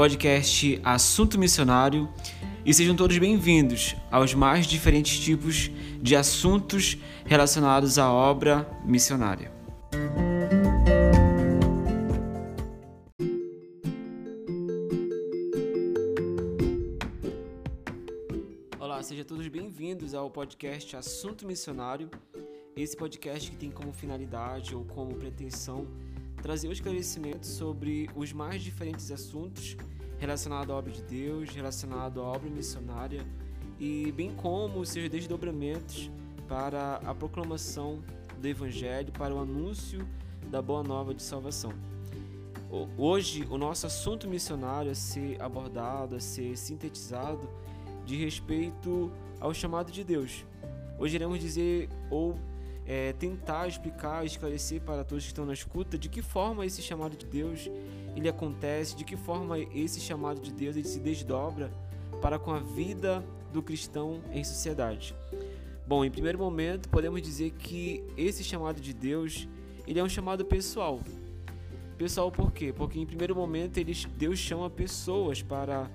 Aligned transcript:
podcast 0.00 0.80
Assunto 0.82 1.38
Missionário 1.38 2.08
e 2.64 2.72
sejam 2.72 2.96
todos 2.96 3.18
bem-vindos 3.18 3.94
aos 4.10 4.32
mais 4.32 4.64
diferentes 4.64 5.18
tipos 5.18 5.70
de 6.00 6.16
assuntos 6.16 6.96
relacionados 7.26 7.98
à 7.98 8.10
obra 8.10 8.66
missionária. 8.82 9.52
Olá, 18.78 19.02
sejam 19.02 19.26
todos 19.26 19.46
bem-vindos 19.48 20.14
ao 20.14 20.30
podcast 20.30 20.96
Assunto 20.96 21.46
Missionário. 21.46 22.08
Esse 22.74 22.96
podcast 22.96 23.50
que 23.50 23.56
tem 23.58 23.70
como 23.70 23.92
finalidade 23.92 24.74
ou 24.74 24.82
como 24.82 25.14
pretensão 25.14 25.86
trazer 26.40 26.68
o 26.68 26.72
esclarecimento 26.72 27.46
sobre 27.46 28.08
os 28.16 28.32
mais 28.32 28.62
diferentes 28.62 29.10
assuntos 29.10 29.76
relacionados 30.20 30.70
à 30.70 30.76
obra 30.76 30.92
de 30.92 31.02
Deus, 31.02 31.48
relacionado 31.48 32.20
à 32.20 32.24
obra 32.24 32.50
missionária 32.50 33.26
e 33.78 34.12
bem 34.12 34.34
como 34.34 34.84
seus 34.84 35.08
desdobramentos 35.08 36.10
para 36.46 36.96
a 36.96 37.14
proclamação 37.14 38.00
do 38.38 38.46
Evangelho, 38.46 39.10
para 39.12 39.34
o 39.34 39.38
anúncio 39.38 40.06
da 40.50 40.60
boa 40.60 40.82
nova 40.82 41.14
de 41.14 41.22
salvação. 41.22 41.72
Hoje, 42.98 43.46
o 43.50 43.56
nosso 43.56 43.86
assunto 43.86 44.28
missionário 44.28 44.90
a 44.90 44.94
ser 44.94 45.40
abordado, 45.40 46.14
a 46.14 46.20
ser 46.20 46.56
sintetizado, 46.56 47.48
de 48.04 48.16
respeito 48.16 49.10
ao 49.40 49.54
chamado 49.54 49.90
de 49.90 50.04
Deus. 50.04 50.44
Hoje 50.98 51.16
iremos 51.16 51.40
dizer 51.40 51.88
ou 52.10 52.36
é, 52.86 53.12
tentar 53.12 53.68
explicar, 53.68 54.24
esclarecer 54.24 54.80
para 54.80 55.04
todos 55.04 55.24
que 55.24 55.30
estão 55.30 55.46
na 55.46 55.52
escuta 55.52 55.98
de 55.98 56.08
que 56.08 56.22
forma 56.22 56.64
esse 56.66 56.82
chamado 56.82 57.16
de 57.16 57.26
Deus 57.26 57.70
ele 58.16 58.28
acontece, 58.28 58.96
de 58.96 59.04
que 59.04 59.16
forma 59.16 59.58
esse 59.58 60.00
chamado 60.00 60.40
de 60.40 60.52
Deus 60.52 60.76
ele 60.76 60.86
se 60.86 60.98
desdobra 60.98 61.70
para 62.20 62.38
com 62.38 62.52
a 62.52 62.58
vida 62.58 63.24
do 63.52 63.62
cristão 63.62 64.20
em 64.32 64.42
sociedade. 64.42 65.14
Bom, 65.86 66.04
em 66.04 66.10
primeiro 66.10 66.38
momento 66.38 66.88
podemos 66.88 67.20
dizer 67.22 67.50
que 67.52 68.04
esse 68.16 68.42
chamado 68.44 68.80
de 68.80 68.92
Deus 68.92 69.48
ele 69.86 69.98
é 69.98 70.04
um 70.04 70.08
chamado 70.08 70.44
pessoal. 70.44 71.00
Pessoal 71.96 72.30
por 72.30 72.52
quê? 72.52 72.72
Porque 72.72 72.98
em 72.98 73.06
primeiro 73.06 73.34
momento 73.34 73.78
ele, 73.78 73.92
Deus 74.16 74.38
chama 74.38 74.70
pessoas 74.70 75.42
para 75.42 75.90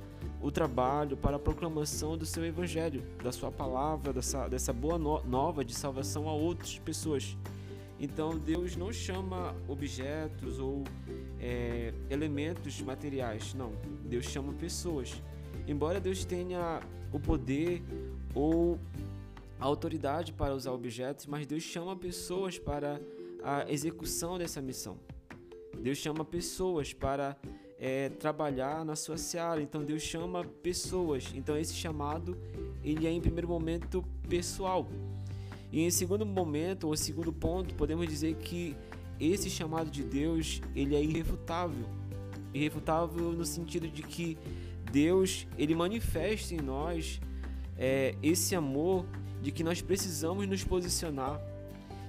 o 0.45 0.51
trabalho 0.51 1.17
para 1.17 1.37
a 1.37 1.39
proclamação 1.39 2.15
do 2.15 2.23
seu 2.23 2.45
evangelho, 2.45 3.01
da 3.23 3.31
sua 3.31 3.51
palavra, 3.51 4.13
dessa, 4.13 4.47
dessa 4.47 4.71
boa 4.71 4.95
no, 4.95 5.23
nova 5.23 5.65
de 5.65 5.73
salvação 5.73 6.29
a 6.29 6.33
outras 6.33 6.77
pessoas. 6.77 7.35
Então 7.99 8.37
Deus 8.37 8.75
não 8.75 8.93
chama 8.93 9.55
objetos 9.67 10.59
ou 10.59 10.83
é, 11.39 11.91
elementos 12.11 12.79
materiais, 12.79 13.55
não. 13.55 13.71
Deus 14.03 14.25
chama 14.25 14.53
pessoas. 14.53 15.19
Embora 15.67 15.99
Deus 15.99 16.23
tenha 16.23 16.79
o 17.11 17.19
poder 17.19 17.81
ou 18.35 18.77
a 19.59 19.65
autoridade 19.65 20.31
para 20.31 20.53
usar 20.53 20.73
objetos, 20.73 21.25
mas 21.25 21.47
Deus 21.47 21.63
chama 21.63 21.95
pessoas 21.95 22.59
para 22.59 23.01
a 23.43 23.65
execução 23.67 24.37
dessa 24.37 24.61
missão. 24.61 24.99
Deus 25.81 25.97
chama 25.97 26.23
pessoas 26.23 26.93
para 26.93 27.35
é, 27.85 28.09
trabalhar 28.09 28.83
na 28.83 28.95
sua 28.95 29.15
seara. 29.15 29.61
Então 29.61 29.85
Deus 29.85 30.01
chama 30.01 30.43
pessoas. 30.43 31.31
Então 31.35 31.55
esse 31.55 31.75
chamado 31.75 32.35
ele 32.83 33.05
é 33.05 33.11
em 33.11 33.21
primeiro 33.21 33.47
momento 33.47 34.03
pessoal. 34.27 34.89
E 35.71 35.83
em 35.83 35.91
segundo 35.91 36.25
momento, 36.25 36.87
ou 36.87 36.97
segundo 36.97 37.31
ponto, 37.31 37.75
podemos 37.75 38.07
dizer 38.07 38.37
que 38.37 38.75
esse 39.19 39.51
chamado 39.51 39.91
de 39.91 40.01
Deus 40.01 40.63
ele 40.75 40.95
é 40.95 41.03
irrefutável. 41.03 41.85
Irrefutável 42.55 43.31
no 43.33 43.45
sentido 43.45 43.87
de 43.87 44.01
que 44.01 44.35
Deus 44.91 45.45
ele 45.55 45.75
manifesta 45.75 46.55
em 46.55 46.61
nós 46.61 47.21
é, 47.77 48.15
esse 48.23 48.55
amor 48.55 49.05
de 49.43 49.51
que 49.51 49.63
nós 49.63 49.79
precisamos 49.79 50.47
nos 50.47 50.63
posicionar, 50.63 51.39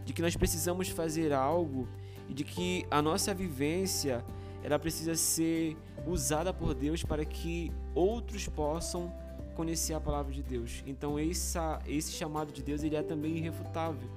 de 0.07 0.15
que 0.15 0.23
nós 0.23 0.37
precisamos 0.37 0.89
fazer 0.89 1.35
algo 1.35 1.87
e 2.31 2.33
de 2.33 2.45
que 2.45 2.87
a 2.91 3.03
nossa 3.03 3.35
vivência 3.35 4.25
ela 4.67 4.81
precisa 4.81 5.15
ser 5.15 5.77
usada 6.05 6.53
por 6.53 6.75
Deus 6.75 7.05
para 7.05 7.25
que 7.25 7.71
outros 7.95 8.49
possam 8.49 9.13
conhecer 9.55 9.95
a 9.95 10.01
palavra 10.01 10.33
de 10.33 10.43
Deus. 10.43 10.83
Então 10.85 11.17
essa, 11.17 11.81
esse 11.87 12.11
chamado 12.11 12.51
de 12.51 12.65
Deus 12.65 12.83
ele 12.83 12.97
é 12.97 13.03
também 13.05 13.37
irrefutável, 13.37 14.11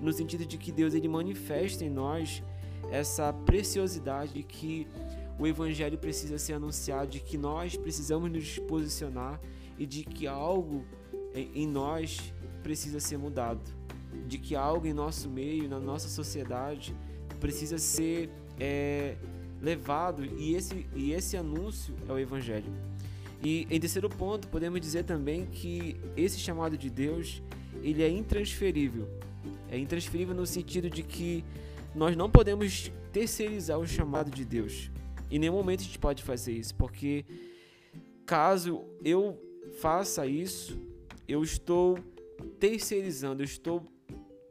no 0.00 0.12
sentido 0.12 0.44
de 0.44 0.58
que 0.58 0.72
Deus 0.72 0.92
ele 0.92 1.06
manifesta 1.06 1.84
em 1.84 1.88
nós 1.88 2.42
essa 2.90 3.32
preciosidade 3.32 4.32
de 4.32 4.42
que 4.42 4.88
o 5.38 5.46
evangelho 5.46 5.96
precisa 5.96 6.36
ser 6.36 6.54
anunciado, 6.54 7.12
de 7.12 7.20
que 7.20 7.38
nós 7.38 7.76
precisamos 7.76 8.28
nos 8.28 8.58
posicionar 8.58 9.40
e 9.78 9.86
de 9.86 10.02
que 10.02 10.26
algo 10.26 10.84
em 11.32 11.68
nós 11.68 12.34
precisa 12.60 12.98
ser 12.98 13.18
mudado, 13.18 13.62
de 14.26 14.36
que 14.36 14.56
algo 14.56 14.84
em 14.84 14.92
nosso 14.92 15.30
meio, 15.30 15.68
na 15.68 15.78
nossa 15.78 16.08
sociedade 16.08 16.92
precisa 17.38 17.78
ser 17.78 18.28
é, 18.58 19.16
levado 19.62 20.24
e 20.24 20.54
esse, 20.54 20.86
e 20.94 21.12
esse 21.12 21.36
anúncio 21.36 21.94
é 22.08 22.12
o 22.12 22.18
Evangelho. 22.18 22.70
E 23.42 23.66
em 23.70 23.80
terceiro 23.80 24.08
ponto, 24.10 24.48
podemos 24.48 24.80
dizer 24.80 25.04
também 25.04 25.46
que 25.46 25.96
esse 26.16 26.38
chamado 26.38 26.76
de 26.76 26.90
Deus 26.90 27.40
ele 27.82 28.02
é 28.02 28.08
intransferível. 28.08 29.08
É 29.70 29.78
intransferível 29.78 30.34
no 30.34 30.46
sentido 30.46 30.90
de 30.90 31.02
que 31.02 31.44
nós 31.94 32.16
não 32.16 32.28
podemos 32.28 32.90
terceirizar 33.12 33.78
o 33.78 33.86
chamado 33.86 34.30
de 34.30 34.44
Deus. 34.44 34.90
Em 35.30 35.38
nenhum 35.38 35.54
momento 35.54 35.80
a 35.80 35.84
gente 35.84 35.98
pode 35.98 36.22
fazer 36.22 36.52
isso, 36.52 36.74
porque 36.74 37.24
caso 38.26 38.84
eu 39.04 39.38
faça 39.80 40.26
isso, 40.26 40.78
eu 41.26 41.42
estou 41.42 41.98
terceirizando, 42.58 43.42
eu 43.42 43.44
estou 43.44 43.86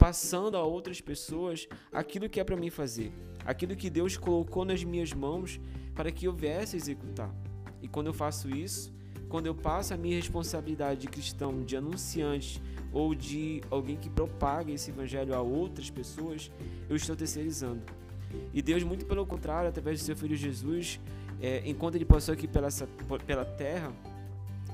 passando 0.01 0.57
a 0.57 0.63
outras 0.63 0.99
pessoas 0.99 1.67
aquilo 1.93 2.27
que 2.27 2.39
é 2.39 2.43
para 2.43 2.57
mim 2.57 2.71
fazer 2.71 3.13
aquilo 3.45 3.75
que 3.75 3.89
Deus 3.89 4.17
colocou 4.17 4.65
nas 4.65 4.83
minhas 4.83 5.13
mãos 5.13 5.59
para 5.93 6.11
que 6.11 6.25
eu 6.25 6.33
viesse 6.33 6.75
executar. 6.75 7.33
E 7.81 7.87
quando 7.87 8.07
eu 8.07 8.13
faço 8.13 8.49
isso, 8.49 8.93
quando 9.29 9.45
eu 9.45 9.55
passo 9.55 9.93
a 9.93 9.97
minha 9.97 10.15
responsabilidade 10.15 11.01
de 11.01 11.07
cristão, 11.07 11.63
de 11.63 11.75
anunciante 11.75 12.61
ou 12.91 13.15
de 13.15 13.61
alguém 13.69 13.97
que 13.97 14.09
propaga 14.09 14.71
esse 14.71 14.89
evangelho 14.91 15.33
a 15.33 15.41
outras 15.41 15.89
pessoas, 15.89 16.51
eu 16.89 16.95
estou 16.95 17.15
terceirizando. 17.15 17.81
E 18.53 18.61
Deus, 18.61 18.83
muito 18.83 19.05
pelo 19.05 19.25
contrário, 19.25 19.69
através 19.69 19.99
do 19.99 20.05
seu 20.05 20.15
filho 20.15 20.35
Jesus, 20.35 20.99
é, 21.41 21.61
enquanto 21.65 21.95
ele 21.95 22.05
passou 22.05 22.33
aqui 22.33 22.47
pela, 22.47 22.69
pela 23.25 23.45
terra, 23.45 23.91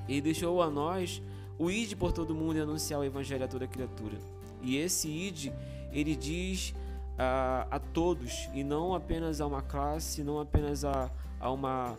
ele 0.07 0.21
deixou 0.21 0.61
a 0.61 0.69
nós 0.69 1.21
o 1.57 1.71
id 1.71 1.95
por 1.95 2.11
todo 2.11 2.35
mundo 2.35 2.57
e 2.57 2.61
anunciar 2.61 2.99
o 2.99 3.03
evangelho 3.03 3.43
a 3.43 3.47
toda 3.47 3.67
criatura. 3.67 4.36
E 4.61 4.77
esse 4.77 5.07
id, 5.07 5.51
ele 5.91 6.15
diz 6.15 6.73
a, 7.17 7.67
a 7.71 7.79
todos 7.79 8.49
e 8.53 8.63
não 8.63 8.93
apenas 8.93 9.41
a 9.41 9.47
uma 9.47 9.61
classe, 9.61 10.23
não 10.23 10.39
apenas 10.39 10.85
a, 10.85 11.11
a, 11.39 11.51
uma, 11.51 11.97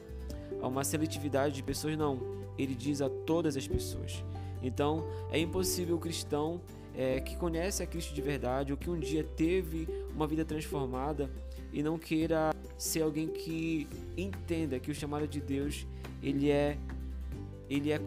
a 0.60 0.66
uma 0.68 0.84
seletividade 0.84 1.54
de 1.54 1.62
pessoas, 1.62 1.96
não. 1.96 2.18
Ele 2.56 2.74
diz 2.74 3.00
a 3.00 3.08
todas 3.08 3.56
as 3.56 3.66
pessoas. 3.66 4.24
Então 4.62 5.04
é 5.30 5.38
impossível 5.38 5.96
o 5.96 5.98
cristão 5.98 6.60
é, 6.96 7.20
que 7.20 7.36
conhece 7.36 7.82
a 7.82 7.86
Cristo 7.86 8.12
de 8.12 8.20
verdade 8.20 8.72
ou 8.72 8.78
que 8.78 8.90
um 8.90 8.98
dia 8.98 9.22
teve 9.22 9.88
uma 10.14 10.26
vida 10.26 10.44
transformada 10.44 11.30
e 11.72 11.82
não 11.82 11.96
queira 11.96 12.52
ser 12.76 13.02
alguém 13.02 13.28
que 13.28 13.88
entenda 14.16 14.80
que 14.80 14.90
o 14.90 14.94
chamado 14.94 15.28
de 15.28 15.40
Deus 15.40 15.86
ele 16.20 16.50
é 16.50 16.76
ele 17.70 17.92
é 17.92 18.00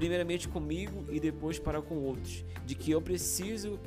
primeiramente 0.00 0.48
comigo 0.48 1.04
e 1.10 1.20
depois 1.20 1.58
para 1.58 1.82
com 1.82 1.96
outros, 1.96 2.42
de 2.64 2.74
que 2.74 2.90
eu 2.90 3.02
preciso 3.02 3.78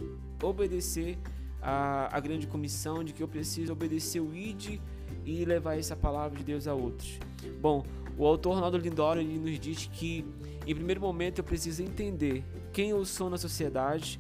obedecer 0.44 1.18
a, 1.59 2.16
a 2.16 2.19
grande 2.19 2.46
comissão 2.46 3.03
de 3.03 3.13
que 3.13 3.24
eu 3.24 3.28
preciso 3.28 3.74
obedecer 3.74 4.19
o 4.19 4.31
ID 4.35 4.79
e 5.26 5.43
levar 5.43 5.76
essa 5.76 5.96
palavra 5.96 6.37
de 6.37 6.43
Deus 6.43 6.67
a 6.67 6.76
outros. 6.76 7.17
Bom, 7.59 7.84
o 8.16 8.28
autor 8.28 8.53
Ronaldo 8.53 8.78
Lindoro 8.78 9.20
ele 9.20 9.40
nos 9.40 9.59
diz 9.59 9.90
que, 9.91 10.23
em 10.67 10.76
primeiro 10.76 11.02
momento, 11.02 11.40
eu 11.40 11.43
preciso 11.43 11.82
entender 11.82 12.46
quem 12.72 12.91
eu 12.91 13.03
sou 13.05 13.28
na 13.28 13.40
sociedade, 13.40 14.20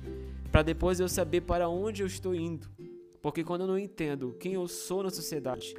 para 0.51 0.63
depois 0.63 0.99
eu 0.99 1.07
saber 1.07 1.41
para 1.41 1.69
onde 1.69 2.01
eu 2.01 2.07
estou 2.07 2.33
indo. 2.33 2.67
Porque 3.21 3.43
quando 3.43 3.61
eu 3.61 3.67
não 3.67 3.77
entendo 3.77 4.35
quem 4.39 4.53
eu 4.53 4.67
sou 4.67 5.03
na 5.03 5.11
sociedade, 5.11 5.75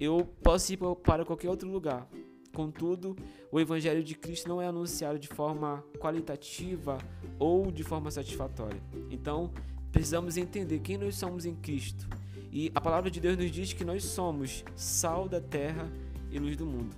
eu 0.00 0.26
posso 0.42 0.72
ir 0.72 0.78
para 1.02 1.26
qualquer 1.26 1.50
outro 1.50 1.70
lugar. 1.70 2.08
Contudo, 2.52 3.16
o 3.50 3.58
Evangelho 3.58 4.04
de 4.04 4.14
Cristo 4.14 4.48
não 4.48 4.60
é 4.60 4.66
anunciado 4.66 5.18
de 5.18 5.28
forma 5.28 5.82
qualitativa 5.98 6.98
ou 7.38 7.70
de 7.70 7.82
forma 7.82 8.10
satisfatória. 8.10 8.80
Então, 9.10 9.50
precisamos 9.90 10.36
entender 10.36 10.80
quem 10.80 10.98
nós 10.98 11.16
somos 11.16 11.46
em 11.46 11.54
Cristo. 11.54 12.06
E 12.52 12.70
a 12.74 12.80
palavra 12.80 13.10
de 13.10 13.18
Deus 13.18 13.38
nos 13.38 13.50
diz 13.50 13.72
que 13.72 13.84
nós 13.84 14.04
somos 14.04 14.62
sal 14.76 15.28
da 15.28 15.40
terra 15.40 15.90
e 16.30 16.38
luz 16.38 16.56
do 16.56 16.66
mundo. 16.66 16.94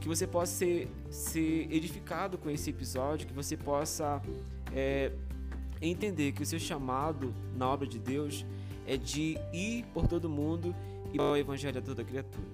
Que 0.00 0.06
você 0.06 0.26
possa 0.26 0.52
ser, 0.52 0.88
ser 1.10 1.72
edificado 1.72 2.38
com 2.38 2.48
esse 2.48 2.70
episódio, 2.70 3.26
que 3.26 3.32
você 3.32 3.56
possa 3.56 4.22
é, 4.72 5.10
entender 5.82 6.30
que 6.30 6.42
o 6.42 6.46
seu 6.46 6.60
chamado 6.60 7.34
na 7.56 7.68
obra 7.68 7.86
de 7.86 7.98
Deus 7.98 8.46
é 8.86 8.96
de 8.96 9.36
ir 9.52 9.84
por 9.92 10.06
todo 10.06 10.28
mundo 10.28 10.72
e 11.12 11.18
ao 11.18 11.36
evangelho 11.36 11.78
a 11.78 11.82
toda 11.82 12.04
criatura. 12.04 12.46